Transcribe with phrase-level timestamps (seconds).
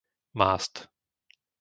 [0.33, 0.89] Mást